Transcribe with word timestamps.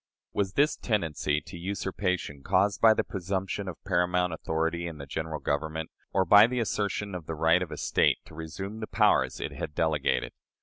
Was 0.33 0.53
this 0.53 0.77
tendency 0.77 1.41
to 1.41 1.59
usurpation 1.59 2.41
caused 2.41 2.81
by 2.81 2.95
the 2.95 3.03
presumption 3.03 3.67
of 3.67 3.77
paramount 3.83 4.33
authority 4.33 4.87
in 4.87 4.97
the 4.97 5.05
General 5.05 5.39
Government, 5.39 5.91
or 6.11 6.25
by 6.25 6.47
the 6.47 6.59
assertion 6.59 7.13
of 7.13 7.27
the 7.27 7.35
right 7.35 7.61
of 7.61 7.69
a 7.71 7.77
State 7.77 8.17
to 8.25 8.33
resume 8.33 8.79
the 8.79 8.87
powers 8.87 9.39
it 9.39 9.51
had 9.51 9.75
delegated? 9.75 10.33